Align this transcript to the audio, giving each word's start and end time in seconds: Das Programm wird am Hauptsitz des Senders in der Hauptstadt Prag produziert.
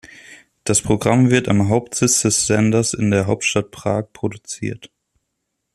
Das 0.63 0.81
Programm 0.81 1.29
wird 1.29 1.47
am 1.47 1.69
Hauptsitz 1.69 2.21
des 2.23 2.47
Senders 2.47 2.95
in 2.95 3.11
der 3.11 3.27
Hauptstadt 3.27 3.69
Prag 3.69 4.07
produziert. 4.13 4.89